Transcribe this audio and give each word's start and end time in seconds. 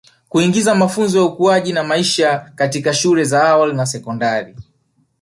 Kuingiza 0.29 0.75
mafunzo 0.75 1.17
ya 1.17 1.23
ukuaji 1.23 1.73
na 1.73 1.83
maisha 1.83 2.39
katika 2.55 2.93
shule 2.93 3.23
za 3.23 3.49
awali 3.49 3.73
na 3.73 3.85
sekondari 3.85 4.55